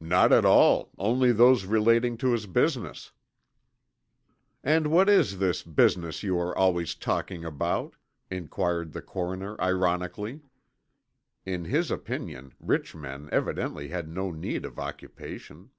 "Not 0.00 0.32
at 0.32 0.44
all, 0.44 0.90
only 0.98 1.30
those 1.30 1.66
relating 1.66 2.16
to 2.16 2.32
his 2.32 2.48
business." 2.48 3.12
"And 4.64 4.88
what 4.88 5.08
is 5.08 5.38
this 5.38 5.62
business 5.62 6.24
you 6.24 6.36
are 6.40 6.58
always 6.58 6.96
talking 6.96 7.44
about?" 7.44 7.94
inquired 8.28 8.90
the 8.92 9.02
coroner 9.02 9.54
ironically. 9.60 10.40
In 11.46 11.66
his 11.66 11.92
opinion 11.92 12.54
rich 12.58 12.96
men 12.96 13.28
evidently 13.30 13.86
had 13.86 14.08
no 14.08 14.32
need 14.32 14.64
of 14.64 14.80
occupation. 14.80 15.70